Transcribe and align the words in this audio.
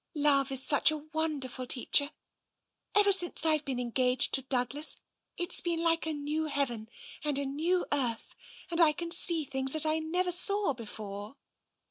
Love 0.15 0.51
is 0.51 0.63
such 0.63 0.89
a 0.89 0.97
wonderful 0.97 1.67
teacher. 1.67 2.09
Ever 2.95 3.13
since 3.13 3.43
Fve 3.43 3.63
been 3.63 3.79
engaged 3.79 4.33
to 4.33 4.41
Douglas, 4.41 4.97
it's 5.37 5.61
been 5.61 5.83
like 5.83 6.07
a 6.07 6.11
new 6.13 6.47
heaven 6.47 6.89
and 7.23 7.37
a 7.37 7.45
new 7.45 7.85
earth, 7.91 8.35
and 8.71 8.81
I 8.81 8.93
can 8.93 9.11
see 9.11 9.45
things 9.45 9.73
that 9.73 9.85
I 9.85 9.99
never 9.99 10.31
saw 10.31 10.73
before." 10.73 11.35